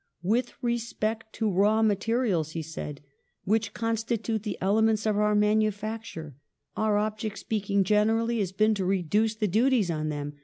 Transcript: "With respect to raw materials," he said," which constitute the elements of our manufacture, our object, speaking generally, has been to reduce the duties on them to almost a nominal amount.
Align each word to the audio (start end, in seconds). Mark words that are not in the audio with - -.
"With 0.33 0.53
respect 0.63 1.31
to 1.33 1.47
raw 1.51 1.83
materials," 1.83 2.53
he 2.53 2.63
said," 2.63 3.01
which 3.45 3.71
constitute 3.71 4.41
the 4.41 4.57
elements 4.59 5.05
of 5.05 5.17
our 5.19 5.35
manufacture, 5.35 6.33
our 6.75 6.97
object, 6.97 7.37
speaking 7.37 7.83
generally, 7.83 8.39
has 8.39 8.51
been 8.51 8.73
to 8.73 8.83
reduce 8.85 9.35
the 9.35 9.47
duties 9.47 9.91
on 9.91 10.09
them 10.09 10.09
to 10.09 10.11
almost 10.11 10.11
a 10.11 10.13
nominal 10.15 10.29
amount. 10.31 10.39